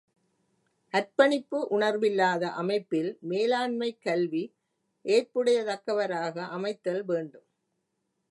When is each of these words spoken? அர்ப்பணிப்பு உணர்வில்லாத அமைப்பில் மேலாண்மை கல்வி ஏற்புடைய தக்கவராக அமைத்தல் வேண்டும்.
அர்ப்பணிப்பு 0.93 1.59
உணர்வில்லாத 1.67 2.43
அமைப்பில் 2.53 3.17
மேலாண்மை 3.21 3.97
கல்வி 3.99 4.43
ஏற்புடைய 5.05 5.59
தக்கவராக 5.63 6.47
அமைத்தல் 6.47 7.03
வேண்டும். 7.05 7.47